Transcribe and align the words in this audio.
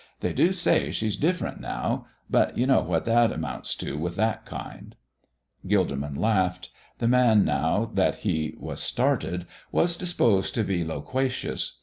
They 0.21 0.33
do 0.33 0.51
say 0.51 0.89
she's 0.89 1.15
different 1.15 1.59
now, 1.61 2.07
but 2.27 2.57
you 2.57 2.65
know 2.65 2.81
what 2.81 3.05
that 3.05 3.31
amounts 3.31 3.75
to 3.75 3.99
with 3.99 4.15
that 4.15 4.47
kind." 4.47 4.95
Gilderman 5.67 6.17
laughed. 6.17 6.71
The 6.97 7.07
man, 7.07 7.45
now 7.45 7.85
that 7.93 8.15
he 8.25 8.55
was 8.57 8.81
started, 8.81 9.45
was 9.71 9.95
disposed 9.95 10.55
to 10.55 10.63
be 10.63 10.83
loquacious. 10.83 11.77